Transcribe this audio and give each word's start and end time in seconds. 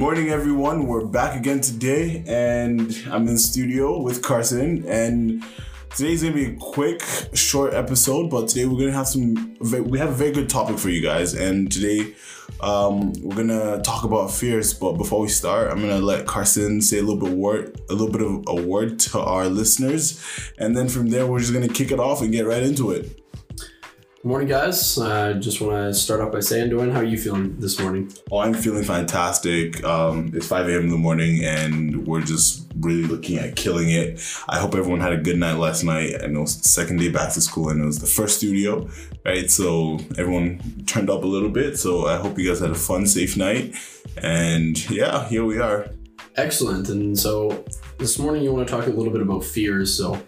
morning, 0.00 0.30
everyone. 0.30 0.86
We're 0.86 1.04
back 1.04 1.38
again 1.38 1.60
today, 1.60 2.24
and 2.26 2.98
I'm 3.10 3.28
in 3.28 3.34
the 3.34 3.38
studio 3.38 4.00
with 4.00 4.22
Carson. 4.22 4.82
And 4.88 5.44
today's 5.94 6.22
gonna 6.22 6.34
be 6.34 6.46
a 6.46 6.56
quick, 6.56 7.02
short 7.34 7.74
episode, 7.74 8.30
but 8.30 8.48
today 8.48 8.64
we're 8.64 8.78
gonna 8.78 8.92
have 8.92 9.08
some. 9.08 9.58
We 9.60 9.98
have 9.98 10.08
a 10.08 10.14
very 10.14 10.30
good 10.32 10.48
topic 10.48 10.78
for 10.78 10.88
you 10.88 11.02
guys, 11.02 11.34
and 11.34 11.70
today 11.70 12.14
um, 12.62 13.12
we're 13.20 13.36
gonna 13.36 13.82
talk 13.82 14.04
about 14.04 14.30
fears. 14.30 14.72
But 14.72 14.92
before 14.92 15.20
we 15.20 15.28
start, 15.28 15.70
I'm 15.70 15.82
gonna 15.82 15.98
let 15.98 16.26
Carson 16.26 16.80
say 16.80 16.96
a 16.96 17.02
little 17.02 17.20
bit 17.20 17.36
word, 17.36 17.78
a 17.90 17.92
little 17.92 18.10
bit 18.10 18.22
of 18.22 18.44
a 18.46 18.66
word 18.66 18.98
to 19.00 19.20
our 19.20 19.50
listeners, 19.50 20.18
and 20.56 20.74
then 20.74 20.88
from 20.88 21.10
there 21.10 21.26
we're 21.26 21.40
just 21.40 21.52
gonna 21.52 21.68
kick 21.68 21.92
it 21.92 22.00
off 22.00 22.22
and 22.22 22.32
get 22.32 22.46
right 22.46 22.62
into 22.62 22.90
it. 22.90 23.20
Good 24.22 24.28
morning, 24.28 24.48
guys. 24.48 24.98
I 24.98 25.30
uh, 25.30 25.32
just 25.32 25.62
want 25.62 25.72
to 25.72 25.94
start 25.94 26.20
off 26.20 26.30
by 26.30 26.40
saying, 26.40 26.68
Dwayne, 26.70 26.92
how 26.92 26.98
are 26.98 27.04
you 27.04 27.16
feeling 27.16 27.58
this 27.58 27.80
morning? 27.80 28.12
Oh, 28.30 28.40
I'm 28.40 28.52
feeling 28.52 28.84
fantastic. 28.84 29.82
Um, 29.82 30.30
it's 30.34 30.46
5 30.46 30.68
a.m. 30.68 30.80
in 30.82 30.88
the 30.90 30.98
morning, 30.98 31.42
and 31.42 32.06
we're 32.06 32.20
just 32.20 32.70
really 32.80 33.04
looking 33.04 33.38
at 33.38 33.56
killing 33.56 33.88
it. 33.88 34.22
I 34.46 34.58
hope 34.58 34.74
everyone 34.74 35.00
had 35.00 35.14
a 35.14 35.16
good 35.16 35.38
night 35.38 35.54
last 35.54 35.84
night. 35.84 36.22
I 36.22 36.26
know 36.26 36.42
it's 36.42 36.56
the 36.56 36.68
second 36.68 36.98
day 36.98 37.08
back 37.08 37.32
to 37.32 37.40
school, 37.40 37.70
and 37.70 37.80
it 37.80 37.86
was 37.86 37.98
the 37.98 38.06
first 38.06 38.36
studio, 38.36 38.86
right? 39.24 39.50
So 39.50 39.94
everyone 40.18 40.84
turned 40.86 41.08
up 41.08 41.24
a 41.24 41.26
little 41.26 41.48
bit. 41.48 41.78
So 41.78 42.06
I 42.06 42.18
hope 42.18 42.38
you 42.38 42.46
guys 42.46 42.60
had 42.60 42.72
a 42.72 42.74
fun, 42.74 43.06
safe 43.06 43.38
night. 43.38 43.74
And 44.18 44.90
yeah, 44.90 45.26
here 45.30 45.46
we 45.46 45.60
are. 45.60 45.88
Excellent. 46.36 46.90
And 46.90 47.18
so 47.18 47.64
this 47.96 48.18
morning, 48.18 48.42
you 48.42 48.52
want 48.52 48.68
to 48.68 48.70
talk 48.70 48.86
a 48.86 48.90
little 48.90 49.14
bit 49.14 49.22
about 49.22 49.44
fears. 49.44 49.96
So 49.96 50.20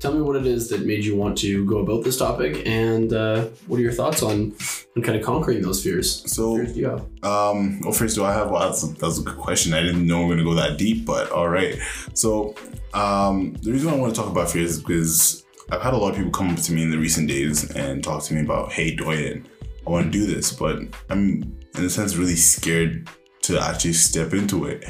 tell 0.00 0.12
me 0.12 0.20
what 0.20 0.36
it 0.36 0.46
is 0.46 0.68
that 0.68 0.86
made 0.86 1.04
you 1.04 1.16
want 1.16 1.36
to 1.38 1.64
go 1.66 1.78
about 1.78 2.04
this 2.04 2.16
topic 2.16 2.66
and 2.66 3.12
uh, 3.12 3.46
what 3.66 3.78
are 3.78 3.82
your 3.82 3.92
thoughts 3.92 4.22
on, 4.22 4.54
on 4.96 5.02
kind 5.02 5.18
of 5.18 5.24
conquering 5.24 5.60
those 5.62 5.82
fears? 5.82 6.30
So 6.32 6.56
fears 6.56 6.72
do 6.74 6.80
you 6.80 6.86
have? 6.88 7.00
um 7.24 7.80
well 7.80 7.92
first 7.92 8.14
do 8.14 8.24
i 8.24 8.32
have 8.32 8.50
well 8.50 8.60
that's 8.60 8.84
a, 8.84 8.86
that's 8.94 9.18
a 9.18 9.22
good 9.22 9.36
question. 9.36 9.74
I 9.74 9.82
didn't 9.82 10.06
know 10.06 10.18
we 10.18 10.24
are 10.24 10.28
going 10.28 10.38
to 10.38 10.44
go 10.44 10.54
that 10.54 10.78
deep 10.78 11.04
but 11.04 11.30
all 11.30 11.48
right. 11.48 11.76
So 12.14 12.54
um 12.94 13.54
the 13.62 13.72
reason 13.72 13.90
i 13.90 13.96
want 13.96 14.14
to 14.14 14.20
talk 14.20 14.30
about 14.30 14.50
fears 14.50 14.70
is 14.72 14.78
because 14.82 15.44
i've 15.70 15.82
had 15.82 15.92
a 15.92 15.96
lot 15.96 16.10
of 16.10 16.16
people 16.16 16.30
come 16.30 16.48
up 16.48 16.56
to 16.56 16.72
me 16.72 16.82
in 16.82 16.90
the 16.90 16.96
recent 16.98 17.28
days 17.28 17.70
and 17.72 18.02
talk 18.02 18.22
to 18.22 18.34
me 18.34 18.40
about 18.40 18.72
hey 18.72 18.94
doyen 18.94 19.46
i 19.86 19.90
want 19.90 20.06
to 20.06 20.10
do 20.10 20.26
this 20.26 20.52
but 20.52 20.78
i'm 21.10 21.54
in 21.76 21.84
a 21.84 21.90
sense 21.90 22.16
really 22.16 22.34
scared 22.34 23.06
to 23.48 23.60
actually 23.60 23.94
step 23.94 24.32
into 24.32 24.66
it. 24.66 24.84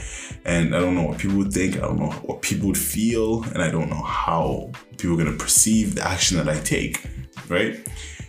And 0.44 0.74
I 0.74 0.80
don't 0.80 0.94
know 0.94 1.04
what 1.04 1.18
people 1.18 1.38
would 1.38 1.52
think, 1.52 1.76
I 1.76 1.80
don't 1.80 1.98
know 1.98 2.10
what 2.10 2.42
people 2.42 2.68
would 2.68 2.78
feel, 2.78 3.44
and 3.44 3.62
I 3.62 3.70
don't 3.70 3.88
know 3.88 4.02
how 4.02 4.70
people 4.96 5.14
are 5.14 5.24
gonna 5.24 5.36
perceive 5.36 5.94
the 5.94 6.06
action 6.06 6.36
that 6.38 6.48
I 6.48 6.58
take, 6.60 7.04
right? 7.48 7.86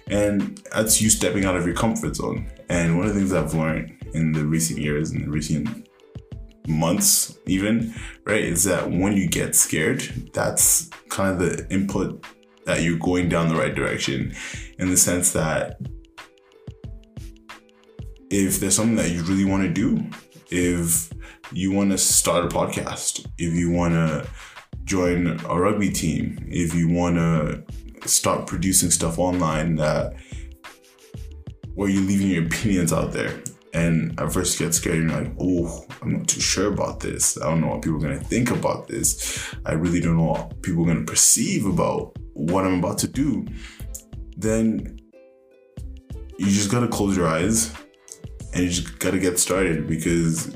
And 0.07 0.61
that's 0.73 1.01
you 1.01 1.09
stepping 1.09 1.45
out 1.45 1.55
of 1.55 1.65
your 1.65 1.75
comfort 1.75 2.15
zone. 2.15 2.47
And 2.69 2.97
one 2.97 3.07
of 3.07 3.13
the 3.13 3.19
things 3.19 3.33
I've 3.33 3.53
learned 3.53 3.95
in 4.13 4.31
the 4.31 4.45
recent 4.45 4.79
years, 4.79 5.11
and 5.11 5.25
the 5.25 5.31
recent 5.31 5.87
months, 6.67 7.37
even, 7.45 7.93
right, 8.25 8.43
is 8.43 8.63
that 8.65 8.89
when 8.89 9.13
you 9.13 9.27
get 9.27 9.55
scared, 9.55 10.01
that's 10.33 10.89
kind 11.09 11.31
of 11.31 11.39
the 11.39 11.67
input 11.73 12.23
that 12.65 12.83
you're 12.83 12.99
going 12.99 13.29
down 13.29 13.49
the 13.49 13.55
right 13.55 13.73
direction 13.73 14.33
in 14.77 14.89
the 14.89 14.97
sense 14.97 15.31
that 15.33 15.79
if 18.29 18.59
there's 18.59 18.75
something 18.75 18.95
that 18.97 19.11
you 19.11 19.23
really 19.23 19.45
want 19.45 19.63
to 19.63 19.69
do, 19.69 20.05
if 20.51 21.09
you 21.51 21.71
want 21.71 21.91
to 21.91 21.97
start 21.97 22.45
a 22.45 22.47
podcast, 22.47 23.25
if 23.37 23.53
you 23.53 23.71
want 23.71 23.93
to 23.93 24.27
join 24.83 25.39
a 25.45 25.59
rugby 25.59 25.89
team, 25.89 26.37
if 26.47 26.73
you 26.73 26.89
want 26.89 27.15
to 27.15 27.63
start 28.07 28.47
producing 28.47 28.91
stuff 28.91 29.19
online 29.19 29.75
that 29.75 30.15
where 31.75 31.89
you're 31.89 32.03
leaving 32.03 32.29
your 32.29 32.45
opinions 32.45 32.91
out 32.91 33.11
there. 33.11 33.41
And 33.71 34.19
at 34.19 34.33
first 34.33 34.59
you 34.59 34.65
get 34.65 34.73
scared, 34.73 34.97
and 34.97 35.11
you're 35.11 35.21
like, 35.21 35.31
oh, 35.39 35.85
I'm 36.01 36.17
not 36.17 36.27
too 36.27 36.41
sure 36.41 36.73
about 36.73 36.99
this. 36.99 37.39
I 37.39 37.45
don't 37.45 37.61
know 37.61 37.67
what 37.67 37.83
people 37.83 37.97
are 37.97 38.01
gonna 38.01 38.19
think 38.19 38.49
about 38.49 38.87
this. 38.87 39.53
I 39.65 39.73
really 39.73 39.99
don't 39.99 40.17
know 40.17 40.31
what 40.31 40.61
people 40.63 40.83
are 40.83 40.87
gonna 40.87 41.05
perceive 41.05 41.65
about 41.65 42.17
what 42.33 42.65
I'm 42.65 42.79
about 42.79 42.97
to 42.99 43.07
do. 43.07 43.45
Then 44.37 44.99
you 46.37 46.47
just 46.47 46.71
gotta 46.71 46.87
close 46.87 47.15
your 47.15 47.27
eyes 47.27 47.71
and 48.53 48.63
you 48.63 48.69
just 48.69 48.99
gotta 48.99 49.19
get 49.19 49.39
started 49.39 49.87
because 49.87 50.55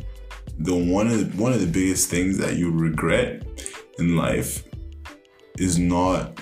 the 0.60 0.76
one 0.76 1.08
of 1.08 1.20
the, 1.20 1.42
one 1.42 1.54
of 1.54 1.60
the 1.60 1.68
biggest 1.68 2.10
things 2.10 2.38
that 2.38 2.56
you 2.56 2.72
regret 2.72 3.44
in 4.00 4.16
life 4.16 4.64
is 5.58 5.78
not 5.78 6.40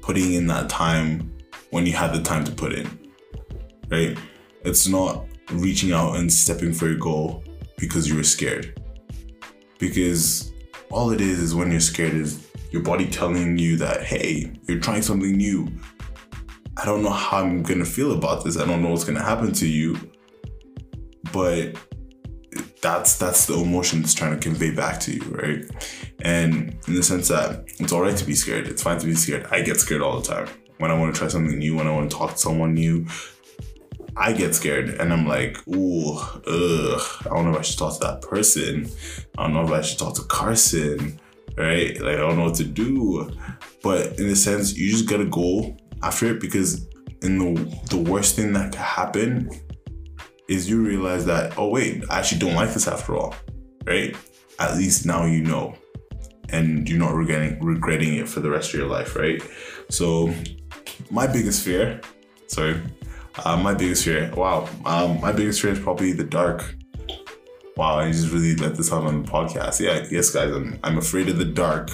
putting 0.00 0.34
in 0.34 0.46
that 0.46 0.68
time 0.68 1.32
when 1.70 1.86
you 1.86 1.92
had 1.92 2.12
the 2.12 2.22
time 2.22 2.44
to 2.44 2.52
put 2.52 2.72
in 2.72 3.06
right? 3.90 4.18
It's 4.64 4.88
not 4.88 5.26
reaching 5.52 5.92
out 5.92 6.16
and 6.16 6.32
stepping 6.32 6.72
for 6.72 6.86
your 6.86 6.98
goal 6.98 7.44
because 7.78 8.08
you 8.08 8.16
were 8.16 8.24
scared. 8.24 8.80
Because 9.78 10.52
all 10.90 11.10
it 11.10 11.20
is 11.20 11.38
is 11.38 11.54
when 11.54 11.70
you're 11.70 11.80
scared 11.80 12.14
is 12.14 12.48
your 12.70 12.82
body 12.82 13.08
telling 13.08 13.58
you 13.58 13.76
that 13.76 14.02
hey 14.02 14.52
you're 14.68 14.80
trying 14.80 15.02
something 15.02 15.36
new. 15.36 15.68
I 16.78 16.84
don't 16.84 17.02
know 17.02 17.10
how 17.10 17.38
i'm 17.38 17.62
gonna 17.62 17.84
feel 17.84 18.12
about 18.12 18.44
this. 18.44 18.58
I 18.58 18.66
don't 18.66 18.82
know 18.82 18.90
what's 18.90 19.04
gonna 19.04 19.22
happen 19.22 19.52
to 19.52 19.66
you 19.66 19.98
but 21.36 21.76
that's 22.80 23.18
that's 23.18 23.44
the 23.44 23.52
emotion 23.52 24.00
it's 24.00 24.14
trying 24.14 24.32
to 24.32 24.40
convey 24.40 24.74
back 24.74 24.98
to 25.00 25.12
you, 25.12 25.22
right? 25.24 25.64
And 26.22 26.74
in 26.88 26.94
the 26.94 27.02
sense 27.02 27.28
that 27.28 27.66
it's 27.78 27.92
all 27.92 28.00
right 28.00 28.16
to 28.16 28.24
be 28.24 28.34
scared. 28.34 28.66
It's 28.66 28.82
fine 28.82 28.98
to 29.00 29.04
be 29.04 29.14
scared. 29.14 29.46
I 29.50 29.60
get 29.60 29.78
scared 29.78 30.00
all 30.00 30.18
the 30.18 30.26
time. 30.26 30.48
When 30.78 30.90
I 30.90 30.98
want 30.98 31.14
to 31.14 31.18
try 31.18 31.28
something 31.28 31.58
new, 31.58 31.76
when 31.76 31.86
I 31.86 31.90
want 31.90 32.10
to 32.10 32.16
talk 32.16 32.32
to 32.32 32.38
someone 32.38 32.72
new, 32.72 33.06
I 34.16 34.32
get 34.32 34.54
scared 34.54 34.88
and 34.88 35.12
I'm 35.12 35.26
like, 35.26 35.58
ooh, 35.68 36.16
ugh, 36.16 37.02
I 37.26 37.28
don't 37.28 37.44
know 37.44 37.50
if 37.50 37.58
I 37.58 37.62
should 37.62 37.78
talk 37.78 38.00
to 38.00 38.06
that 38.06 38.22
person. 38.22 38.88
I 39.36 39.42
don't 39.42 39.52
know 39.52 39.64
if 39.64 39.70
I 39.70 39.82
should 39.82 39.98
talk 39.98 40.14
to 40.14 40.22
Carson, 40.22 41.20
right? 41.58 42.00
Like, 42.00 42.14
I 42.14 42.20
don't 42.20 42.38
know 42.38 42.44
what 42.44 42.54
to 42.54 42.64
do. 42.64 43.30
But 43.82 44.18
in 44.18 44.26
a 44.28 44.36
sense, 44.36 44.74
you 44.74 44.90
just 44.90 45.06
gotta 45.06 45.26
go 45.26 45.76
after 46.02 46.26
it 46.30 46.40
because 46.40 46.86
in 47.20 47.38
the 47.38 47.76
the 47.90 47.98
worst 47.98 48.36
thing 48.36 48.54
that 48.54 48.72
could 48.72 48.80
happen 48.80 49.50
is 50.48 50.68
you 50.68 50.82
realize 50.82 51.24
that, 51.26 51.58
oh, 51.58 51.68
wait, 51.68 52.04
I 52.10 52.18
actually 52.18 52.38
don't 52.38 52.54
like 52.54 52.72
this 52.72 52.86
after 52.88 53.16
all, 53.16 53.34
right? 53.84 54.16
At 54.58 54.76
least 54.76 55.04
now 55.04 55.24
you 55.24 55.42
know 55.42 55.76
and 56.50 56.88
you're 56.88 56.98
not 56.98 57.14
regretting 57.14 57.62
regretting 57.62 58.14
it 58.14 58.28
for 58.28 58.40
the 58.40 58.50
rest 58.50 58.72
of 58.72 58.80
your 58.80 58.88
life, 58.88 59.16
right? 59.16 59.42
So, 59.90 60.32
my 61.10 61.26
biggest 61.26 61.64
fear, 61.64 62.00
sorry, 62.46 62.80
uh, 63.44 63.56
my 63.56 63.74
biggest 63.74 64.04
fear, 64.04 64.32
wow, 64.34 64.68
um, 64.84 65.20
my 65.20 65.32
biggest 65.32 65.60
fear 65.60 65.72
is 65.72 65.80
probably 65.80 66.12
the 66.12 66.24
dark. 66.24 66.74
Wow, 67.76 67.98
I 67.98 68.10
just 68.10 68.32
really 68.32 68.56
let 68.56 68.74
this 68.76 68.92
out 68.92 69.04
on 69.04 69.22
the 69.22 69.30
podcast. 69.30 69.80
Yeah, 69.80 70.06
yes, 70.10 70.30
guys, 70.30 70.50
I'm, 70.50 70.78
I'm 70.82 70.96
afraid 70.98 71.28
of 71.28 71.38
the 71.38 71.44
dark 71.44 71.90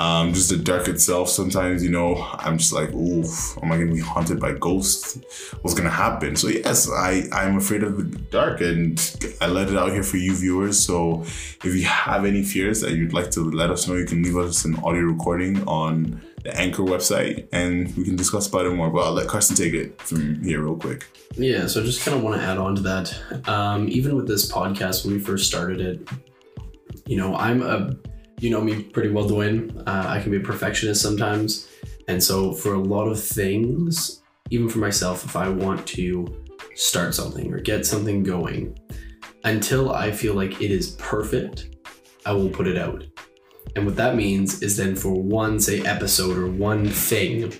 um, 0.00 0.32
just 0.32 0.48
the 0.48 0.56
dark 0.56 0.88
itself. 0.88 1.28
Sometimes, 1.28 1.84
you 1.84 1.90
know, 1.90 2.16
I'm 2.38 2.56
just 2.56 2.72
like, 2.72 2.90
oof, 2.94 3.58
am 3.62 3.70
I 3.70 3.76
gonna 3.76 3.92
be 3.92 4.00
haunted 4.00 4.40
by 4.40 4.52
ghosts? 4.54 5.18
What's 5.60 5.74
gonna 5.74 5.90
happen? 5.90 6.36
So 6.36 6.48
yes, 6.48 6.90
I 6.90 7.24
I'm 7.32 7.58
afraid 7.58 7.82
of 7.82 7.98
the 7.98 8.04
dark, 8.30 8.62
and 8.62 8.98
I 9.42 9.48
let 9.48 9.68
it 9.68 9.76
out 9.76 9.92
here 9.92 10.02
for 10.02 10.16
you 10.16 10.34
viewers. 10.34 10.82
So 10.82 11.20
if 11.22 11.64
you 11.64 11.84
have 11.84 12.24
any 12.24 12.42
fears 12.42 12.80
that 12.80 12.92
you'd 12.92 13.12
like 13.12 13.30
to 13.32 13.50
let 13.50 13.70
us 13.70 13.86
know, 13.86 13.96
you 13.96 14.06
can 14.06 14.22
leave 14.22 14.38
us 14.38 14.64
an 14.64 14.76
audio 14.76 15.02
recording 15.02 15.62
on 15.68 16.22
the 16.44 16.58
Anchor 16.58 16.82
website, 16.82 17.46
and 17.52 17.94
we 17.94 18.04
can 18.04 18.16
discuss 18.16 18.48
about 18.48 18.64
it 18.64 18.70
more. 18.70 18.88
But 18.88 19.00
I'll 19.00 19.12
let 19.12 19.28
Carson 19.28 19.54
take 19.54 19.74
it 19.74 20.00
from 20.00 20.42
here 20.42 20.62
real 20.62 20.76
quick. 20.76 21.08
Yeah, 21.36 21.66
so 21.66 21.82
I 21.82 21.84
just 21.84 22.02
kind 22.02 22.16
of 22.16 22.22
want 22.22 22.40
to 22.40 22.46
add 22.46 22.56
on 22.56 22.74
to 22.76 22.82
that. 22.82 23.14
Um, 23.46 23.86
even 23.90 24.16
with 24.16 24.26
this 24.26 24.50
podcast, 24.50 25.04
when 25.04 25.12
we 25.12 25.20
first 25.20 25.46
started 25.46 25.80
it, 25.82 26.08
you 27.06 27.18
know, 27.18 27.36
I'm 27.36 27.62
a 27.62 27.94
you 28.40 28.50
know 28.50 28.60
me 28.60 28.82
pretty 28.82 29.10
well, 29.10 29.28
Dwayne. 29.28 29.76
Uh, 29.86 30.08
I 30.08 30.20
can 30.20 30.30
be 30.30 30.38
a 30.38 30.40
perfectionist 30.40 31.02
sometimes. 31.02 31.68
And 32.08 32.22
so, 32.22 32.52
for 32.52 32.74
a 32.74 32.78
lot 32.78 33.06
of 33.06 33.22
things, 33.22 34.22
even 34.50 34.68
for 34.68 34.78
myself, 34.78 35.24
if 35.24 35.36
I 35.36 35.48
want 35.48 35.86
to 35.88 36.44
start 36.74 37.14
something 37.14 37.52
or 37.52 37.60
get 37.60 37.86
something 37.86 38.22
going, 38.22 38.78
until 39.44 39.92
I 39.92 40.10
feel 40.10 40.34
like 40.34 40.60
it 40.60 40.70
is 40.70 40.92
perfect, 40.92 41.76
I 42.26 42.32
won't 42.32 42.52
put 42.52 42.66
it 42.66 42.78
out. 42.78 43.04
And 43.76 43.86
what 43.86 43.96
that 43.96 44.16
means 44.16 44.62
is 44.62 44.76
then 44.76 44.96
for 44.96 45.12
one, 45.12 45.60
say, 45.60 45.82
episode 45.82 46.36
or 46.36 46.48
one 46.48 46.88
thing, 46.88 47.52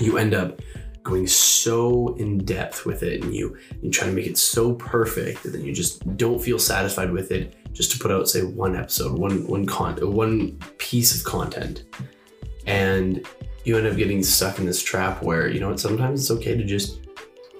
you 0.00 0.16
end 0.18 0.34
up 0.34 0.62
going 1.02 1.26
so 1.26 2.14
in 2.16 2.38
depth 2.38 2.84
with 2.84 3.02
it 3.02 3.22
and 3.22 3.32
you 3.32 3.56
and 3.82 3.92
try 3.92 4.08
to 4.08 4.12
make 4.12 4.26
it 4.26 4.36
so 4.36 4.74
perfect 4.74 5.42
that 5.44 5.50
then 5.50 5.62
you 5.64 5.72
just 5.72 6.16
don't 6.16 6.42
feel 6.42 6.58
satisfied 6.58 7.12
with 7.12 7.30
it 7.30 7.54
just 7.76 7.92
to 7.92 7.98
put 7.98 8.10
out 8.10 8.28
say 8.28 8.42
one 8.42 8.74
episode 8.74 9.18
one 9.18 9.46
one 9.46 9.66
con 9.66 9.94
one 10.12 10.58
piece 10.78 11.14
of 11.16 11.24
content 11.24 11.84
and 12.66 13.26
you 13.64 13.76
end 13.76 13.86
up 13.86 13.96
getting 13.96 14.22
stuck 14.22 14.58
in 14.58 14.66
this 14.66 14.82
trap 14.82 15.22
where 15.22 15.48
you 15.48 15.60
know 15.60 15.74
sometimes 15.76 16.20
it's 16.20 16.30
okay 16.30 16.56
to 16.56 16.64
just 16.64 17.06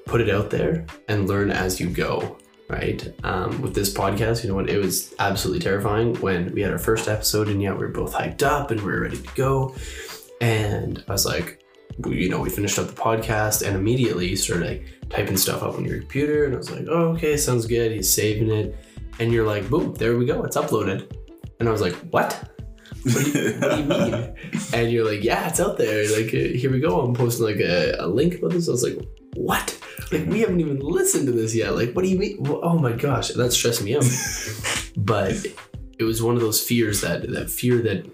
put 0.06 0.20
it 0.20 0.30
out 0.30 0.50
there 0.50 0.86
and 1.08 1.28
learn 1.28 1.50
as 1.50 1.78
you 1.78 1.88
go 1.88 2.36
right 2.68 3.14
um, 3.24 3.60
with 3.60 3.74
this 3.74 3.92
podcast 3.92 4.42
you 4.42 4.48
know 4.48 4.56
what 4.56 4.70
it 4.70 4.78
was 4.78 5.14
absolutely 5.18 5.62
terrifying 5.62 6.14
when 6.20 6.52
we 6.52 6.62
had 6.62 6.72
our 6.72 6.78
first 6.78 7.08
episode 7.08 7.48
and 7.48 7.60
yeah 7.62 7.72
we 7.72 7.78
were 7.78 7.88
both 7.88 8.14
hyped 8.14 8.42
up 8.42 8.70
and 8.70 8.80
we 8.80 8.90
were 8.90 9.02
ready 9.02 9.18
to 9.18 9.34
go 9.34 9.74
and 10.40 11.04
i 11.08 11.12
was 11.12 11.26
like 11.26 11.62
you 12.04 12.28
know, 12.28 12.40
we 12.40 12.50
finished 12.50 12.78
up 12.78 12.86
the 12.86 12.92
podcast 12.92 13.66
and 13.66 13.76
immediately 13.76 14.36
started 14.36 14.66
like 14.66 15.10
typing 15.10 15.36
stuff 15.36 15.62
up 15.62 15.74
on 15.74 15.84
your 15.84 15.98
computer. 15.98 16.44
And 16.44 16.54
I 16.54 16.58
was 16.58 16.70
like, 16.70 16.86
oh, 16.88 17.14
okay, 17.14 17.36
sounds 17.36 17.66
good. 17.66 17.92
He's 17.92 18.12
saving 18.12 18.50
it. 18.50 18.76
And 19.18 19.32
you're 19.32 19.46
like, 19.46 19.68
boom, 19.68 19.94
there 19.94 20.16
we 20.16 20.26
go, 20.26 20.44
it's 20.44 20.56
uploaded. 20.56 21.10
And 21.58 21.68
I 21.68 21.72
was 21.72 21.80
like, 21.80 21.94
what? 22.10 22.50
What 23.02 23.24
do 23.24 23.30
you, 23.30 23.58
what 23.60 23.70
do 23.70 23.82
you 23.82 23.88
mean? 23.88 24.34
And 24.74 24.90
you're 24.90 25.10
like, 25.10 25.22
yeah, 25.22 25.48
it's 25.48 25.60
out 25.60 25.78
there. 25.78 26.04
Like, 26.10 26.34
uh, 26.34 26.58
here 26.58 26.70
we 26.70 26.80
go. 26.80 27.00
I'm 27.00 27.14
posting 27.14 27.46
like 27.46 27.60
a, 27.60 27.94
a 28.00 28.06
link 28.06 28.34
about 28.34 28.50
this. 28.50 28.68
I 28.68 28.72
was 28.72 28.82
like, 28.82 28.98
what? 29.36 29.78
Like, 30.12 30.26
we 30.26 30.40
haven't 30.40 30.60
even 30.60 30.80
listened 30.80 31.26
to 31.26 31.32
this 31.32 31.54
yet. 31.54 31.76
Like, 31.76 31.92
what 31.92 32.04
do 32.04 32.10
you 32.10 32.18
mean? 32.18 32.42
Well, 32.42 32.60
Oh 32.62 32.78
my 32.78 32.92
gosh, 32.92 33.28
that 33.28 33.52
stressed 33.52 33.82
me 33.82 33.96
out. 33.96 34.04
but 34.96 35.34
it 35.98 36.04
was 36.04 36.22
one 36.22 36.34
of 36.34 36.40
those 36.40 36.62
fears 36.62 37.00
that 37.00 37.30
that 37.30 37.50
fear 37.50 37.80
that 37.82 38.06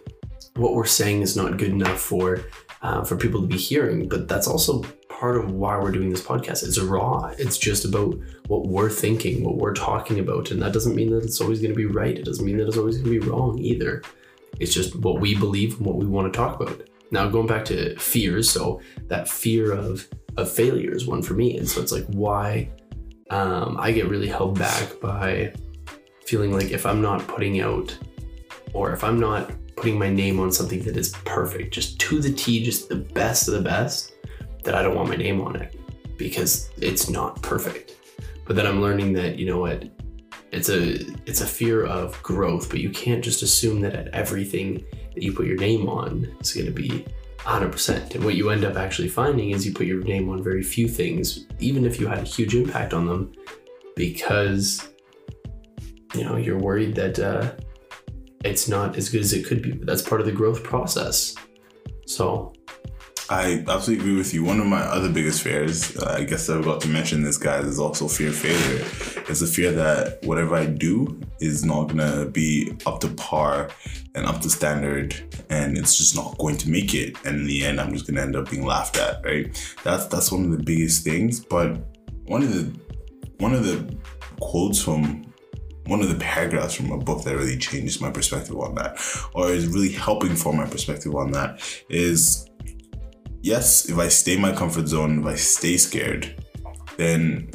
what 0.57 0.75
we're 0.75 0.85
saying 0.85 1.23
is 1.23 1.37
not 1.37 1.57
good 1.57 1.71
enough 1.71 2.01
for 2.01 2.41
uh, 2.83 3.03
for 3.05 3.17
people 3.17 3.41
to 3.41 3.47
be 3.47 3.57
hearing. 3.57 4.09
But 4.09 4.29
that's 4.29 4.47
also 4.47 4.85
part 5.23 5.37
of 5.37 5.53
why 5.53 5.79
we're 5.79 5.93
doing 5.93 6.11
this 6.11 6.21
podcast. 6.21 6.65
It's 6.65 6.81
raw. 6.81 7.33
It's 7.39 7.57
just 7.57 7.85
about 7.85 8.19
what 8.49 8.67
we're 8.67 8.91
thinking, 8.91 9.45
what 9.45 9.57
we're 9.57 9.73
talking 9.73 10.19
about, 10.19 10.51
and 10.51 10.61
that 10.61 10.73
doesn't 10.73 10.97
mean 10.97 11.11
that 11.11 11.23
it's 11.23 11.41
always 11.41 11.61
going 11.61 11.71
to 11.71 11.77
be 11.77 11.87
right. 11.87 12.19
It 12.19 12.25
doesn't 12.25 12.45
mean 12.45 12.57
that 12.57 12.67
it's 12.67 12.77
always 12.77 12.97
going 12.99 13.15
to 13.15 13.21
be 13.21 13.31
wrong 13.31 13.57
either. 13.61 14.03
It's 14.59 14.75
just 14.75 14.97
what 14.97 15.21
we 15.21 15.37
believe 15.37 15.77
and 15.77 15.87
what 15.87 15.95
we 15.95 16.07
want 16.07 16.33
to 16.33 16.37
talk 16.37 16.61
about. 16.61 16.89
Now 17.13 17.29
going 17.29 17.47
back 17.47 17.65
to 17.67 17.97
fears, 18.01 18.51
so 18.51 18.81
that 19.07 19.29
fear 19.29 19.71
of 19.71 20.09
of 20.39 20.51
failure 20.51 20.91
is 20.91 21.07
one 21.07 21.23
for 21.23 21.35
me, 21.35 21.57
and 21.57 21.69
so 21.69 21.81
it's 21.81 21.93
like 21.93 22.07
why 22.07 22.69
um, 23.31 23.77
I 23.79 23.93
get 23.93 24.09
really 24.09 24.27
held 24.27 24.59
back 24.59 24.99
by 25.01 25.55
feeling 26.27 26.51
like 26.51 26.73
if 26.73 26.85
I'm 26.85 27.01
not 27.01 27.25
putting 27.29 27.61
out 27.61 27.97
or 28.73 28.93
if 28.93 29.05
I'm 29.05 29.21
not 29.21 29.53
putting 29.77 29.97
my 29.97 30.11
name 30.11 30.41
on 30.41 30.51
something 30.51 30.83
that 30.83 30.97
is 30.97 31.13
perfect, 31.25 31.73
just 31.73 32.01
to 32.01 32.21
the 32.21 32.33
T, 32.33 32.65
just 32.65 32.89
the 32.89 32.97
best 32.97 33.47
of 33.47 33.55
the 33.55 33.63
best, 33.63 34.12
that 34.65 34.75
I 34.75 34.83
don't 34.83 34.95
want 34.95 35.09
my 35.09 35.17
name 35.17 35.41
on 35.41 35.57
it 35.57 35.79
because 36.17 36.71
it's 36.79 37.09
not 37.09 37.41
perfect. 37.43 37.97
But 38.47 38.57
then 38.57 38.67
I'm 38.67 38.81
learning 38.81 39.13
that, 39.15 39.39
you 39.39 39.47
know 39.47 39.59
what, 39.59 39.89
it's 40.51 40.69
a 40.69 41.01
it's 41.27 41.41
a 41.41 41.47
fear 41.47 41.85
of 41.87 42.23
growth, 42.23 42.69
but 42.69 42.81
you 42.81 42.91
can't 42.91 43.25
just 43.25 43.43
assume 43.43 43.81
that 43.81 43.95
at 43.95 44.09
everything 44.09 44.85
that 45.15 45.23
you 45.23 45.33
put 45.33 45.47
your 45.47 45.57
name 45.57 45.89
on 45.89 46.37
is 46.41 46.53
gonna 46.53 46.71
be 46.71 47.07
100%. 47.39 48.15
And 48.15 48.25
what 48.25 48.35
you 48.35 48.51
end 48.51 48.65
up 48.65 48.77
actually 48.77 49.09
finding 49.09 49.51
is 49.51 49.67
you 49.67 49.73
put 49.73 49.87
your 49.87 50.03
name 50.03 50.29
on 50.29 50.43
very 50.43 50.63
few 50.63 50.89
things, 50.89 51.47
even 51.59 51.85
if 51.85 51.99
you 51.99 52.07
had 52.07 52.19
a 52.19 52.23
huge 52.23 52.55
impact 52.55 52.93
on 52.93 53.07
them, 53.07 53.33
because 53.97 54.91
you 56.15 56.25
know 56.25 56.37
you're 56.37 56.59
worried 56.59 56.95
that 56.95 57.19
uh, 57.19 57.53
it's 58.45 58.69
not 58.69 58.97
as 58.97 59.09
good 59.09 59.23
as 59.23 59.33
it 59.33 59.47
could 59.47 59.63
be. 59.63 59.73
But 59.73 59.87
that's 59.87 60.03
part 60.03 60.21
of 60.21 60.27
the 60.27 60.33
growth 60.33 60.63
process. 60.63 61.35
So 62.07 62.53
I 63.31 63.65
absolutely 63.69 64.05
agree 64.05 64.17
with 64.17 64.35
you. 64.35 64.45
One 64.45 64.61
of 64.61 64.67
my 64.67 64.81
other 64.81 65.09
biggest 65.09 65.43
fears, 65.43 65.97
uh, 65.97 66.17
I 66.19 66.25
guess 66.25 66.51
I 66.51 66.57
forgot 66.59 66.81
to 66.83 66.89
mention 66.89 67.23
this, 67.23 67.39
guys, 67.39 67.65
is 67.67 67.79
also 67.79 68.09
fear 68.09 68.29
of 68.29 68.37
failure. 68.37 68.85
It's 69.29 69.41
the 69.41 69.47
fear 69.47 69.73
that 69.73 70.19
whatever 70.25 70.55
I 70.55 70.67
do 70.67 71.21
is 71.41 71.65
not 71.65 71.89
gonna 71.89 72.27
be 72.27 72.77
up 72.85 73.01
to 73.01 73.09
par 73.09 73.71
and 74.15 74.27
up 74.27 74.41
to 74.43 74.51
standard, 74.51 75.15
and 75.51 75.79
it's 75.79 75.97
just 75.97 76.15
not 76.17 76.37
going 76.39 76.57
to 76.59 76.71
make 76.71 76.95
it. 76.95 77.17
And 77.25 77.41
in 77.41 77.47
the 77.47 77.65
end, 77.65 77.81
I'm 77.81 77.93
just 77.93 78.07
gonna 78.07 78.21
end 78.21 78.37
up 78.37 78.51
being 78.51 78.67
laughed 78.67 78.99
at. 78.99 79.25
Right? 79.25 79.47
That's 79.85 80.07
that's 80.07 80.31
one 80.31 80.45
of 80.45 80.51
the 80.51 80.63
biggest 80.63 81.05
things. 81.05 81.41
But 81.41 81.79
one 82.25 82.43
of 82.43 82.53
the 82.53 82.79
one 83.39 83.55
of 83.55 83.65
the 83.65 83.97
quotes 84.41 84.83
from 84.83 85.25
one 85.87 86.01
of 86.01 86.09
the 86.09 86.17
paragraphs 86.17 86.75
from 86.75 86.91
a 86.93 86.99
book 86.99 87.25
that 87.25 87.37
really 87.37 87.59
changes 87.59 88.01
my 88.01 88.11
perspective 88.11 88.59
on 88.59 88.75
that, 88.75 89.01
or 89.35 89.51
is 89.51 89.67
really 89.69 89.91
helping 89.91 90.35
form 90.37 90.57
my 90.57 90.67
perspective 90.67 91.15
on 91.15 91.33
that, 91.33 91.61
is 91.89 92.47
yes, 93.43 93.89
if 93.89 93.99
I 93.99 94.09
stay 94.09 94.35
in 94.35 94.41
my 94.41 94.53
comfort 94.53 94.89
zone, 94.89 95.21
if 95.21 95.27
I 95.27 95.35
stay 95.35 95.77
scared, 95.77 96.43
then 96.97 97.51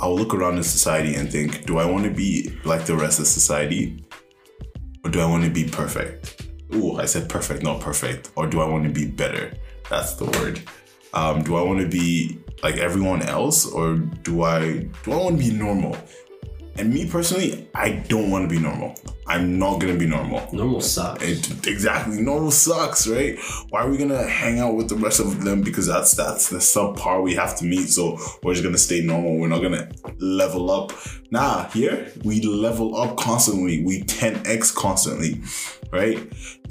I'll 0.00 0.14
look 0.14 0.34
around 0.34 0.58
in 0.58 0.62
society 0.62 1.14
and 1.14 1.30
think, 1.30 1.66
do 1.66 1.78
I 1.78 1.84
want 1.84 2.04
to 2.04 2.10
be 2.10 2.56
like 2.64 2.84
the 2.84 2.96
rest 2.96 3.18
of 3.18 3.26
society? 3.26 4.04
Or 5.04 5.10
do 5.10 5.20
I 5.20 5.26
want 5.26 5.44
to 5.44 5.50
be 5.50 5.64
perfect? 5.64 6.46
Ooh, 6.74 6.98
I 6.98 7.06
said 7.06 7.28
perfect, 7.28 7.62
not 7.62 7.80
perfect. 7.80 8.30
Or 8.36 8.46
do 8.46 8.60
I 8.60 8.66
want 8.66 8.84
to 8.84 8.90
be 8.90 9.06
better? 9.06 9.52
That's 9.88 10.14
the 10.14 10.26
word. 10.26 10.62
Um, 11.14 11.42
do 11.42 11.56
I 11.56 11.62
want 11.62 11.80
to 11.80 11.88
be 11.88 12.38
like 12.62 12.76
everyone 12.76 13.22
else, 13.22 13.66
or 13.66 13.96
do 13.96 14.42
I 14.42 14.88
do 15.02 15.12
I 15.12 15.16
want 15.16 15.40
to 15.40 15.50
be 15.50 15.50
normal? 15.50 15.96
And 16.76 16.92
me 16.92 17.08
personally, 17.10 17.68
I 17.74 17.90
don't 17.90 18.30
want 18.30 18.48
to 18.48 18.54
be 18.54 18.62
normal. 18.62 18.94
I'm 19.30 19.60
not 19.60 19.78
gonna 19.78 19.96
be 19.96 20.08
normal. 20.08 20.44
normal 20.52 20.80
sucks. 20.80 21.22
It, 21.22 21.68
exactly. 21.68 22.20
Normal 22.20 22.50
sucks, 22.50 23.06
right? 23.06 23.38
Why 23.68 23.82
are 23.82 23.88
we 23.88 23.96
gonna 23.96 24.26
hang 24.26 24.58
out 24.58 24.74
with 24.74 24.88
the 24.88 24.96
rest 24.96 25.20
of 25.20 25.44
them 25.44 25.62
because 25.62 25.86
that's 25.86 26.16
that's 26.16 26.48
the 26.48 26.58
subpar 26.58 27.22
we 27.22 27.36
have 27.36 27.56
to 27.58 27.64
meet? 27.64 27.90
So 27.90 28.18
we're 28.42 28.54
just 28.54 28.64
gonna 28.64 28.76
stay 28.76 29.02
normal. 29.02 29.38
We're 29.38 29.46
not 29.46 29.62
gonna 29.62 29.88
level 30.18 30.72
up. 30.72 30.92
Nah, 31.30 31.68
here 31.68 32.12
we 32.24 32.42
level 32.42 32.96
up 32.96 33.16
constantly. 33.18 33.84
We 33.84 34.02
10x 34.02 34.74
constantly, 34.74 35.40
right? 35.92 36.18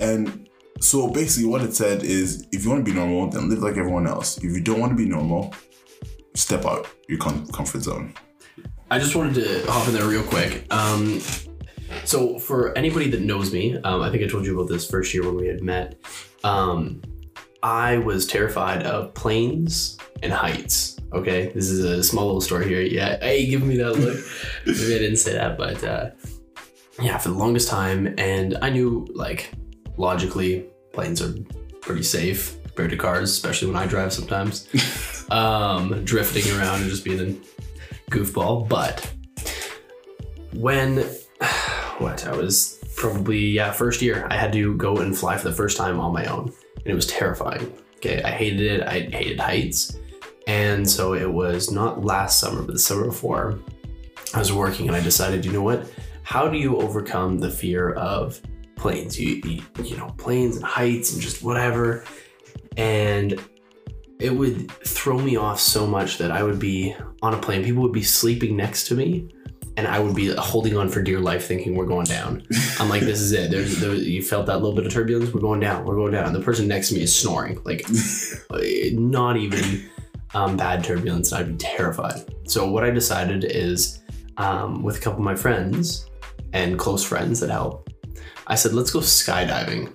And 0.02 0.50
so 0.82 1.10
basically, 1.10 1.48
what 1.48 1.62
it 1.62 1.74
said 1.74 2.04
is, 2.04 2.46
if 2.52 2.66
you 2.66 2.72
want 2.72 2.86
to 2.86 2.92
be 2.92 2.98
normal, 2.98 3.30
then 3.30 3.50
live 3.50 3.60
like 3.60 3.78
everyone 3.78 4.06
else. 4.06 4.38
If 4.38 4.44
you 4.44 4.60
don't 4.60 4.82
want 4.82 4.92
to 4.92 4.98
be 4.98 5.06
normal, 5.06 5.54
step 6.36 6.66
out 6.66 6.90
your 7.08 7.20
com- 7.20 7.48
comfort 7.48 7.84
zone. 7.84 8.14
I 8.92 9.00
just 9.00 9.16
wanted 9.16 9.36
to 9.36 9.72
hop 9.72 9.88
in 9.88 9.94
there 9.94 10.06
real 10.06 10.24
quick. 10.24 10.66
Um, 10.74 11.22
so, 12.10 12.40
for 12.40 12.76
anybody 12.76 13.08
that 13.12 13.22
knows 13.22 13.54
me, 13.54 13.78
um, 13.84 14.02
I 14.02 14.10
think 14.10 14.24
I 14.24 14.28
told 14.28 14.44
you 14.44 14.56
about 14.56 14.68
this 14.68 14.90
first 14.90 15.14
year 15.14 15.24
when 15.24 15.36
we 15.36 15.46
had 15.46 15.62
met. 15.62 15.96
Um, 16.44 17.04
I 17.62 18.00
was 18.00 18.26
terrified 18.26 18.82
of 18.82 19.14
planes 19.14 19.96
and 20.24 20.34
heights. 20.34 20.98
Okay, 21.14 21.52
this 21.54 21.70
is 21.70 21.84
a 21.84 22.04
small 22.04 22.26
little 22.26 22.42
story 22.42 22.68
here. 22.68 22.82
Yeah, 22.82 23.20
hey, 23.20 23.46
give 23.46 23.62
me 23.62 23.78
that 23.78 23.94
look. 23.94 24.18
Maybe 24.66 24.96
I 24.96 24.98
didn't 24.98 25.18
say 25.18 25.34
that, 25.34 25.56
but 25.56 25.84
uh, 25.84 26.10
yeah, 27.00 27.20
for 27.20 27.30
the 27.30 27.36
longest 27.36 27.70
time, 27.70 28.16
and 28.18 28.58
I 28.60 28.72
knew 28.72 29.08
like 29.14 29.52
logically 29.98 30.66
planes 30.94 31.22
are 31.22 31.36
pretty 31.80 32.02
safe 32.02 32.58
compared 32.64 32.90
to 32.90 32.98
cars, 32.98 33.30
especially 33.30 33.68
when 33.68 33.78
I 33.78 33.86
drive 33.86 34.14
sometimes. 34.14 34.68
um, 35.30 36.04
drifting 36.06 36.58
around 36.58 36.82
and 36.82 36.90
just 36.90 37.06
being 37.06 37.20
a 37.20 38.10
goofball. 38.10 38.68
But 38.68 39.14
when 40.54 41.06
what 42.00 42.26
I 42.28 42.36
was 42.36 42.80
probably 42.96 43.40
yeah 43.40 43.72
first 43.72 44.02
year, 44.02 44.28
I 44.30 44.36
had 44.36 44.52
to 44.54 44.76
go 44.76 44.98
and 44.98 45.18
fly 45.18 45.38
for 45.38 45.50
the 45.50 45.56
first 45.56 45.78
time 45.78 46.00
on 46.00 46.14
my 46.14 46.26
own, 46.26 46.52
and 46.78 46.86
it 46.86 46.94
was 46.94 47.08
terrifying. 47.08 47.74
Okay, 47.98 48.22
I 48.24 48.32
hated 48.32 48.62
it. 48.62 48.82
I 48.88 49.02
hated 49.02 49.40
heights, 49.40 49.98
and 50.48 50.90
so 50.90 51.14
it 51.14 51.30
was 51.32 51.72
not 51.72 52.04
last 52.04 52.40
summer, 52.40 52.62
but 52.62 52.74
the 52.74 52.80
summer 52.80 53.06
before. 53.06 53.60
I 54.34 54.40
was 54.40 54.54
working, 54.54 54.88
and 54.88 54.96
I 54.96 55.02
decided, 55.02 55.44
you 55.44 55.52
know 55.52 55.64
what? 55.64 55.92
How 56.24 56.48
do 56.48 56.58
you 56.58 56.78
overcome 56.78 57.40
the 57.40 57.50
fear 57.50 57.94
of 57.94 58.40
planes? 58.76 59.20
You 59.20 59.42
you, 59.44 59.64
you 59.84 59.98
know 59.98 60.08
planes 60.18 60.58
and 60.58 60.66
heights 60.66 61.14
and 61.14 61.22
just 61.22 61.44
whatever, 61.44 62.06
and 62.78 63.42
it 64.20 64.36
would 64.36 64.70
throw 64.72 65.18
me 65.18 65.38
off 65.38 65.60
so 65.60 65.88
much 65.88 66.18
that 66.18 66.32
I 66.32 66.44
would 66.44 66.60
be 66.60 66.96
on 67.22 67.34
a 67.34 67.38
plane. 67.38 67.64
People 67.64 67.84
would 67.84 67.94
be 67.94 68.04
sleeping 68.04 68.56
next 68.56 68.88
to 68.88 68.96
me, 68.96 69.30
and 69.80 69.88
I 69.88 69.98
would 69.98 70.14
be 70.14 70.36
holding 70.36 70.76
on 70.76 70.90
for 70.90 71.02
dear 71.02 71.22
life, 71.22 71.48
thinking 71.48 71.74
we're 71.74 71.86
going 71.86 72.06
down. 72.06 72.46
I'm 72.82 72.90
like, 72.90 73.02
this 73.02 73.22
is 73.22 73.32
it. 73.32 73.50
There's, 73.50 73.80
there, 73.80 73.94
you 73.94 74.22
felt 74.22 74.46
that 74.48 74.56
little 74.56 74.74
bit 74.74 74.86
of 74.86 74.92
turbulence. 74.92 75.34
We're 75.34 75.40
going 75.40 75.62
down. 75.62 75.86
We're 75.86 75.96
going 75.96 76.12
down. 76.12 76.26
And 76.26 76.36
the 76.36 76.42
person 76.42 76.68
next 76.68 76.90
to 76.90 76.96
me 76.96 77.04
is 77.04 77.16
snoring, 77.16 77.62
like 77.64 77.86
not 78.92 79.38
even 79.38 79.90
um, 80.34 80.58
bad 80.58 80.84
turbulence. 80.84 81.32
And 81.32 81.40
I'd 81.40 81.52
be 81.54 81.58
terrified. 81.58 82.26
So 82.44 82.70
what 82.70 82.84
I 82.84 82.90
decided 82.90 83.46
is, 83.46 84.02
um, 84.36 84.84
with 84.84 84.98
a 84.98 85.00
couple 85.00 85.20
of 85.20 85.24
my 85.24 85.36
friends 85.36 86.10
and 86.52 86.78
close 86.78 87.06
friends 87.06 87.40
that 87.40 87.50
help, 87.50 87.90
I 88.48 88.56
said, 88.56 88.74
let's 88.74 88.92
go 88.92 89.00
skydiving. 89.00 89.94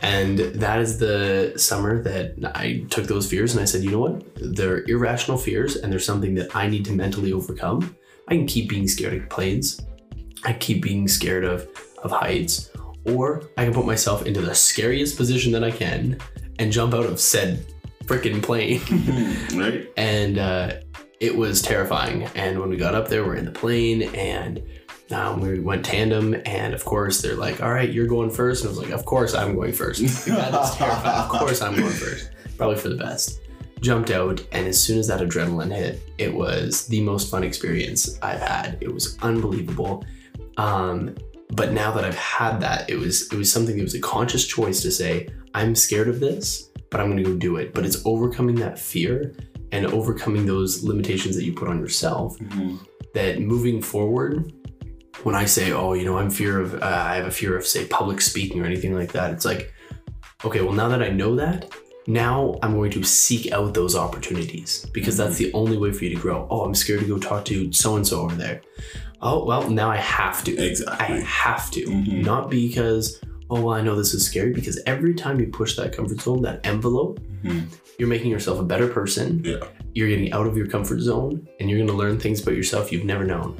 And 0.00 0.38
that 0.38 0.80
is 0.80 0.98
the 0.98 1.52
summer 1.56 2.02
that 2.04 2.36
I 2.54 2.86
took 2.88 3.04
those 3.04 3.28
fears 3.28 3.52
and 3.52 3.60
I 3.60 3.66
said, 3.66 3.82
you 3.84 3.90
know 3.90 3.98
what? 3.98 4.24
They're 4.36 4.82
irrational 4.88 5.36
fears 5.36 5.76
and 5.76 5.92
they're 5.92 6.00
something 6.00 6.34
that 6.36 6.56
I 6.56 6.68
need 6.68 6.86
to 6.86 6.92
mentally 6.92 7.34
overcome. 7.34 7.94
I 8.28 8.36
can 8.36 8.46
keep 8.46 8.68
being 8.68 8.88
scared 8.88 9.14
of 9.14 9.28
planes. 9.28 9.80
I 10.44 10.52
keep 10.52 10.82
being 10.82 11.08
scared 11.08 11.44
of, 11.44 11.68
of 12.02 12.10
heights. 12.10 12.70
Or 13.04 13.42
I 13.56 13.64
can 13.64 13.74
put 13.74 13.84
myself 13.86 14.26
into 14.26 14.40
the 14.40 14.54
scariest 14.54 15.16
position 15.16 15.52
that 15.52 15.64
I 15.64 15.70
can 15.70 16.18
and 16.58 16.72
jump 16.72 16.94
out 16.94 17.06
of 17.06 17.18
said 17.18 17.66
freaking 18.04 18.42
plane. 18.42 18.80
right? 19.60 19.88
and 19.96 20.38
uh, 20.38 20.74
it 21.20 21.36
was 21.36 21.62
terrifying. 21.62 22.24
And 22.34 22.58
when 22.58 22.68
we 22.68 22.76
got 22.76 22.94
up 22.94 23.08
there, 23.08 23.24
we're 23.24 23.36
in 23.36 23.44
the 23.44 23.52
plane 23.52 24.02
and 24.14 24.62
um, 25.10 25.40
we 25.40 25.60
went 25.60 25.84
tandem. 25.84 26.34
And 26.46 26.74
of 26.74 26.84
course, 26.84 27.22
they're 27.22 27.36
like, 27.36 27.62
"All 27.62 27.72
right, 27.72 27.90
you're 27.90 28.06
going 28.06 28.30
first. 28.30 28.64
And 28.64 28.68
I 28.68 28.70
was 28.70 28.78
like, 28.78 28.92
"Of 28.92 29.04
course, 29.04 29.34
I'm 29.34 29.54
going 29.54 29.72
first. 29.72 30.00
Like, 30.00 30.50
that 30.50 30.64
is 30.64 30.74
terrifying. 30.74 31.20
Of 31.20 31.28
course, 31.28 31.60
I'm 31.60 31.76
going 31.76 31.92
first. 31.92 32.30
Probably 32.56 32.76
for 32.76 32.88
the 32.88 32.96
best." 32.96 33.41
Jumped 33.82 34.10
out, 34.10 34.40
and 34.52 34.66
as 34.66 34.82
soon 34.82 34.98
as 34.98 35.08
that 35.08 35.20
adrenaline 35.20 35.74
hit, 35.74 36.00
it 36.16 36.32
was 36.32 36.86
the 36.86 37.02
most 37.02 37.30
fun 37.30 37.44
experience 37.44 38.18
I've 38.22 38.40
had. 38.40 38.78
It 38.80 38.92
was 38.92 39.18
unbelievable. 39.22 40.04
Um, 40.56 41.14
but 41.50 41.72
now 41.72 41.90
that 41.92 42.04
I've 42.04 42.16
had 42.16 42.60
that, 42.60 42.88
it 42.88 42.96
was 42.96 43.30
it 43.32 43.36
was 43.36 43.52
something 43.52 43.76
that 43.76 43.82
was 43.82 43.94
a 43.94 44.00
conscious 44.00 44.46
choice 44.46 44.80
to 44.82 44.90
say, 44.90 45.28
I'm 45.52 45.74
scared 45.74 46.08
of 46.08 46.20
this, 46.20 46.70
but 46.90 47.00
I'm 47.00 47.10
gonna 47.10 47.24
go 47.24 47.34
do 47.34 47.56
it. 47.56 47.74
But 47.74 47.84
it's 47.84 48.00
overcoming 48.06 48.54
that 48.56 48.78
fear 48.78 49.34
and 49.72 49.84
overcoming 49.86 50.46
those 50.46 50.84
limitations 50.84 51.34
that 51.36 51.44
you 51.44 51.52
put 51.52 51.68
on 51.68 51.80
yourself 51.80 52.38
that 53.14 53.40
moving 53.40 53.82
forward 53.82 54.52
when 55.24 55.34
I 55.34 55.44
say, 55.44 55.72
oh, 55.72 55.92
you 55.92 56.04
know, 56.04 56.18
I'm 56.18 56.30
fear 56.30 56.60
of, 56.60 56.74
uh, 56.74 56.86
I 56.86 57.16
have 57.16 57.26
a 57.26 57.30
fear 57.30 57.56
of, 57.56 57.66
say, 57.66 57.86
public 57.86 58.20
speaking 58.20 58.60
or 58.60 58.64
anything 58.64 58.94
like 58.94 59.12
that, 59.12 59.30
it's 59.30 59.44
like, 59.44 59.72
okay, 60.44 60.62
well, 60.62 60.72
now 60.72 60.88
that 60.88 61.02
I 61.02 61.10
know 61.10 61.36
that, 61.36 61.70
now 62.06 62.58
I'm 62.62 62.74
going 62.74 62.90
to 62.92 63.02
seek 63.04 63.52
out 63.52 63.74
those 63.74 63.94
opportunities 63.96 64.86
because 64.92 65.16
that's 65.16 65.36
the 65.36 65.52
only 65.52 65.76
way 65.76 65.92
for 65.92 66.04
you 66.04 66.14
to 66.14 66.20
grow. 66.20 66.46
Oh, 66.50 66.62
I'm 66.62 66.74
scared 66.74 67.00
to 67.00 67.06
go 67.06 67.18
talk 67.18 67.44
to 67.46 67.72
so 67.72 67.96
and 67.96 68.06
so 68.06 68.20
over 68.22 68.34
there. 68.34 68.60
Oh, 69.20 69.44
well, 69.44 69.70
now 69.70 69.88
I 69.90 69.98
have 69.98 70.42
to. 70.44 70.56
Exactly. 70.56 71.16
I 71.16 71.20
have 71.20 71.70
to. 71.72 71.84
Mhm. 71.86 72.24
Not 72.24 72.50
because, 72.50 73.20
oh, 73.50 73.60
well, 73.62 73.74
I 73.74 73.80
know 73.82 73.94
this 73.94 74.14
is 74.14 74.26
scary, 74.26 74.52
because 74.52 74.80
every 74.84 75.14
time 75.14 75.38
you 75.38 75.46
push 75.46 75.76
that 75.76 75.92
comfort 75.96 76.20
zone, 76.20 76.42
that 76.42 76.60
envelope, 76.64 77.20
Mhm. 77.44 77.66
you're 77.98 78.08
making 78.08 78.30
yourself 78.32 78.58
a 78.58 78.64
better 78.64 78.88
person. 78.88 79.40
Yeah. 79.44 79.58
You're 79.94 80.08
getting 80.08 80.32
out 80.32 80.46
of 80.48 80.56
your 80.56 80.66
comfort 80.66 81.00
zone 81.00 81.46
and 81.60 81.70
you're 81.70 81.78
going 81.78 81.90
to 81.90 81.96
learn 81.96 82.18
things 82.18 82.42
about 82.42 82.56
yourself 82.56 82.90
you've 82.90 83.04
never 83.04 83.24
known. 83.24 83.58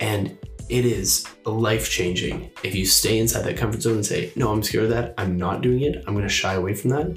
And 0.00 0.36
it 0.68 0.84
is 0.84 1.24
life 1.46 1.88
changing 1.88 2.50
if 2.62 2.74
you 2.74 2.84
stay 2.84 3.18
inside 3.18 3.42
that 3.46 3.56
comfort 3.56 3.80
zone 3.80 3.94
and 3.94 4.04
say, 4.04 4.30
no, 4.36 4.50
I'm 4.52 4.62
scared 4.62 4.84
of 4.84 4.90
that. 4.90 5.14
I'm 5.16 5.38
not 5.38 5.62
doing 5.62 5.80
it. 5.80 6.04
I'm 6.06 6.12
going 6.14 6.26
to 6.26 6.32
shy 6.32 6.52
away 6.54 6.74
from 6.74 6.90
that. 6.90 7.16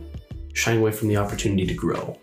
Shying 0.54 0.80
away 0.80 0.92
from 0.92 1.08
the 1.08 1.18
opportunity 1.18 1.66
to 1.66 1.74
grow. 1.74 2.18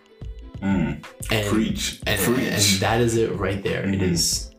Mm. 0.63 1.05
And, 1.31 1.47
Preach. 1.47 2.01
and, 2.07 2.21
Preach. 2.21 2.39
and 2.39 2.81
that 2.81 3.01
is 3.01 3.17
it 3.17 3.33
right 3.37 3.63
there. 3.63 3.85
It 3.85 4.01
Mhm. 4.01 4.13
is, 4.13 4.51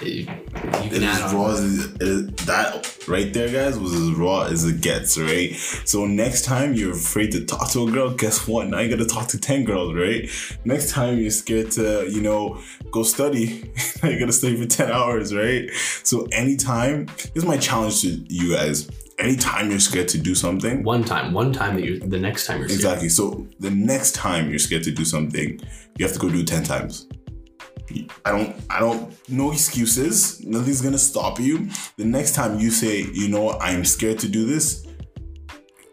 it- 0.00 0.06
you 0.06 0.22
It 0.24 0.90
can 0.92 1.02
is 1.02 1.02
add 1.02 1.32
raw 1.32 1.48
as 1.50 1.84
it- 2.00 2.36
that 2.46 2.94
right 3.08 3.32
there, 3.32 3.48
guys, 3.48 3.76
was 3.78 3.92
as 3.92 4.10
raw 4.12 4.42
as 4.42 4.64
it 4.64 4.80
gets, 4.80 5.18
right? 5.18 5.54
So 5.84 6.06
next 6.06 6.44
time 6.44 6.74
you're 6.74 6.92
afraid 6.92 7.32
to 7.32 7.44
talk 7.44 7.70
to 7.72 7.88
a 7.88 7.90
girl, 7.90 8.10
guess 8.10 8.46
what? 8.46 8.68
Now 8.68 8.78
you 8.80 8.88
gotta 8.88 9.04
talk 9.06 9.26
to 9.28 9.38
ten 9.40 9.64
girls, 9.64 9.94
right? 9.94 10.30
Next 10.64 10.90
time 10.90 11.18
you're 11.18 11.30
scared 11.32 11.72
to, 11.72 12.06
you 12.08 12.20
know, 12.20 12.60
go 12.92 13.02
study, 13.02 13.64
now 14.02 14.08
you 14.10 14.18
gotta 14.20 14.32
study 14.32 14.56
for 14.56 14.66
ten 14.66 14.90
hours, 14.92 15.34
right? 15.34 15.68
So 16.04 16.26
anytime, 16.30 17.06
this 17.34 17.42
is 17.42 17.44
my 17.44 17.56
challenge 17.56 18.02
to 18.02 18.08
you 18.28 18.54
guys. 18.54 18.88
Anytime 19.18 19.70
you're 19.70 19.80
scared 19.80 20.08
to 20.08 20.18
do 20.18 20.34
something, 20.34 20.84
One 20.84 21.02
time, 21.02 21.32
one 21.32 21.52
time 21.52 21.74
that 21.74 21.84
you're, 21.84 21.98
the 21.98 22.18
next 22.18 22.46
time 22.46 22.58
you're 22.60 22.68
scared. 22.68 22.80
Exactly. 22.80 23.08
So 23.08 23.48
the 23.58 23.70
next 23.70 24.14
time 24.14 24.48
you're 24.48 24.60
scared 24.60 24.84
to 24.84 24.92
do 24.92 25.04
something, 25.04 25.60
you 25.96 26.04
have 26.04 26.12
to 26.12 26.20
go 26.20 26.28
do 26.28 26.40
it 26.40 26.46
ten 26.46 26.62
times. 26.62 27.08
I 28.24 28.30
don't 28.30 28.54
I 28.70 28.80
don't 28.80 29.16
no 29.28 29.50
excuses. 29.50 30.44
Nothing's 30.44 30.80
gonna 30.80 30.98
stop 30.98 31.40
you. 31.40 31.68
The 31.96 32.04
next 32.04 32.34
time 32.34 32.60
you 32.60 32.70
say, 32.70 33.06
you 33.12 33.28
know 33.28 33.42
what, 33.42 33.58
I'm 33.60 33.84
scared 33.84 34.18
to 34.20 34.28
do 34.28 34.44
this, 34.46 34.86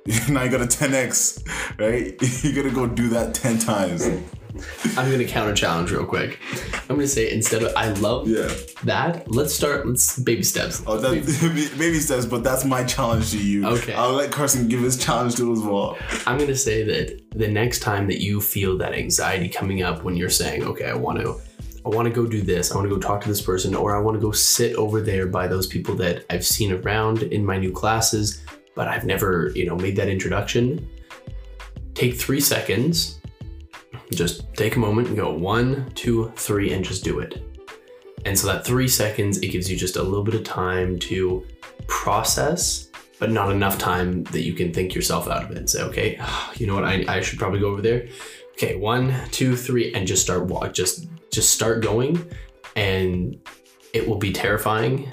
now 0.30 0.44
you 0.44 0.52
got 0.52 0.62
a 0.62 0.66
10x, 0.66 1.80
right? 1.80 2.16
You 2.44 2.54
gotta 2.54 2.70
go 2.70 2.86
do 2.86 3.10
that 3.10 3.34
10 3.34 3.60
times. 3.60 4.08
I'm 4.98 5.08
going 5.12 5.20
to 5.20 5.26
counter 5.26 5.54
challenge 5.54 5.92
real 5.92 6.06
quick. 6.06 6.40
I'm 6.90 6.96
going 6.96 7.02
to 7.02 7.08
say 7.08 7.32
instead 7.32 7.64
of 7.64 7.74
I 7.76 7.90
love 7.90 8.28
Yeah. 8.28 8.50
that, 8.84 9.30
let's 9.30 9.54
start, 9.54 9.88
let's 9.88 10.18
baby 10.20 10.44
steps. 10.44 10.82
Oh 10.88 10.98
that 10.98 11.12
baby 11.78 12.00
steps, 12.00 12.26
but 12.26 12.44
that's 12.44 12.64
my 12.66 12.84
challenge 12.84 13.32
to 13.32 13.38
you. 13.44 13.68
Okay. 13.68 13.94
I'll 13.94 14.14
let 14.14 14.32
Carson 14.32 14.68
give 14.68 14.82
his 14.82 14.98
challenge 14.98 15.36
to 15.38 15.52
as 15.52 15.60
well. 15.60 15.98
I'm 16.26 16.38
going 16.38 16.50
to 16.50 16.58
say 16.58 16.84
that 16.84 17.22
the 17.32 17.48
next 17.48 17.80
time 17.80 18.08
that 18.08 18.22
you 18.22 18.40
feel 18.42 18.78
that 18.78 18.94
anxiety 18.94 19.50
coming 19.50 19.84
up 19.84 20.04
when 20.04 20.16
you're 20.16 20.30
saying, 20.30 20.64
okay, 20.64 20.90
I 20.90 20.96
want 20.96 21.20
to. 21.20 21.40
I 21.86 21.90
want 21.90 22.08
to 22.08 22.12
go 22.12 22.26
do 22.26 22.42
this. 22.42 22.72
I 22.72 22.76
want 22.78 22.90
to 22.90 22.96
go 22.96 23.00
talk 23.00 23.22
to 23.22 23.28
this 23.28 23.42
person, 23.42 23.76
or 23.76 23.96
I 23.96 24.00
want 24.00 24.16
to 24.16 24.20
go 24.20 24.32
sit 24.32 24.76
over 24.76 25.02
there 25.02 25.28
by 25.28 25.46
those 25.46 25.68
people 25.68 25.94
that 25.98 26.26
I've 26.32 26.44
seen 26.44 26.72
around 26.74 27.22
in 27.22 27.46
my 27.46 27.58
new 27.60 27.72
classes, 27.72 28.42
but 28.76 28.88
I've 28.88 29.06
never, 29.06 29.52
you 29.54 29.68
know, 29.68 29.76
made 29.76 29.96
that 29.98 30.08
introduction. 30.10 30.90
Take 31.94 32.16
three 32.16 32.42
seconds, 32.42 33.20
just 34.12 34.54
take 34.54 34.76
a 34.76 34.80
moment 34.80 35.08
and 35.08 35.18
go 35.18 35.34
one, 35.34 35.92
two, 35.96 36.32
three, 36.36 36.74
and 36.74 36.84
just 36.84 37.04
do 37.04 37.20
it. 37.20 37.44
And 38.26 38.38
so 38.38 38.48
that 38.48 38.66
three 38.66 38.88
seconds, 38.88 39.38
it 39.40 39.48
gives 39.48 39.70
you 39.70 39.78
just 39.78 39.98
a 39.98 40.04
little 40.04 40.24
bit 40.24 40.34
of 40.34 40.44
time 40.44 40.98
to 41.00 41.46
process, 41.88 42.90
but 43.20 43.32
not 43.32 43.52
enough 43.52 43.78
time 43.78 44.24
that 44.26 44.42
you 44.42 44.54
can 44.54 44.74
think 44.74 44.96
yourself 44.96 45.28
out 45.28 45.44
of 45.44 45.52
it 45.52 45.58
and 45.58 45.70
say, 45.70 45.82
okay, 45.84 46.20
you 46.56 46.68
know 46.68 46.76
what, 46.76 46.84
I, 46.86 47.06
I 47.08 47.22
should 47.22 47.40
probably 47.40 47.60
go 47.60 47.70
over 47.70 47.82
there. 47.82 48.08
Okay, 48.54 48.76
one, 48.76 49.14
two, 49.32 49.56
three, 49.56 49.94
and 49.94 50.08
just 50.08 50.22
start 50.22 50.46
walk. 50.46 50.74
Just 50.74 51.08
just 51.32 51.50
start 51.50 51.84
going, 51.84 52.32
and 52.78 53.38
it 53.94 54.08
will 54.08 54.18
be 54.18 54.32
terrifying, 54.32 55.10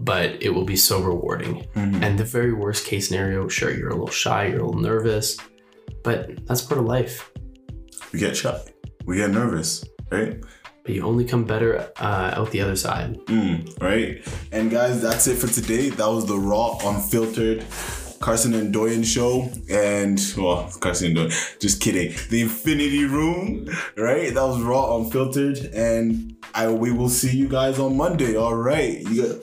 but 0.00 0.42
it 0.42 0.50
will 0.50 0.64
be 0.64 0.74
so 0.74 1.00
rewarding. 1.00 1.64
Mhm. 1.76 2.02
And 2.02 2.18
the 2.18 2.24
very 2.24 2.52
worst 2.52 2.84
case 2.84 3.08
scenario, 3.08 3.46
sure, 3.46 3.72
you're 3.72 3.90
a 3.90 3.92
little 3.92 4.10
shy, 4.10 4.46
you're 4.48 4.58
a 4.60 4.64
little 4.66 4.80
nervous, 4.80 5.36
but 6.02 6.44
that's 6.46 6.62
part 6.62 6.80
of 6.80 6.86
life. 6.86 7.30
We 8.12 8.18
get 8.18 8.36
shy. 8.36 8.60
We 9.04 9.16
get 9.16 9.30
nervous, 9.30 9.84
right? 10.10 10.40
But 10.82 10.94
you 10.94 11.02
only 11.02 11.24
come 11.24 11.44
better 11.44 11.90
uh, 12.00 12.32
out 12.34 12.50
the 12.50 12.62
other 12.62 12.76
side. 12.76 13.18
Mm, 13.26 13.80
right? 13.82 14.26
And 14.52 14.70
guys, 14.70 15.02
that's 15.02 15.26
it 15.26 15.36
for 15.36 15.46
today. 15.46 15.90
That 15.90 16.08
was 16.08 16.26
the 16.26 16.38
raw, 16.38 16.78
unfiltered 16.82 17.64
Carson 18.20 18.54
and 18.54 18.72
Doyen 18.72 19.02
show. 19.02 19.50
And 19.70 20.20
well, 20.36 20.70
Carson 20.80 21.08
and 21.08 21.16
Doyen, 21.16 21.30
just 21.60 21.80
kidding. 21.80 22.14
The 22.30 22.40
Infinity 22.40 23.04
Room, 23.04 23.68
right? 23.96 24.32
That 24.32 24.42
was 24.42 24.60
raw, 24.62 24.96
unfiltered. 24.96 25.58
And 25.74 26.36
I 26.54 26.68
we 26.68 26.92
will 26.92 27.08
see 27.08 27.36
you 27.36 27.48
guys 27.48 27.78
on 27.78 27.96
Monday. 27.96 28.36
All 28.36 28.56
right. 28.56 29.00
You 29.00 29.42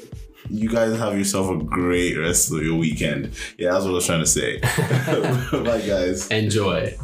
you 0.49 0.69
guys 0.69 0.97
have 0.97 1.17
yourself 1.17 1.49
a 1.49 1.63
great 1.63 2.17
rest 2.17 2.51
of 2.51 2.63
your 2.63 2.75
weekend. 2.75 3.31
Yeah, 3.57 3.71
that's 3.71 3.85
what 3.85 3.91
I 3.91 3.93
was 3.93 4.05
trying 4.05 4.19
to 4.19 4.25
say. 4.25 4.59
Bye 5.63 5.81
guys. 5.81 6.27
Enjoy. 6.29 6.95